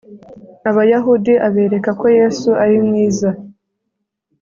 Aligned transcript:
Abayahudi 0.69 1.33
abereka 1.47 1.89
ko 1.99 2.05
Yesu 2.19 2.49
ari 2.63 2.77
mwiza 2.87 3.29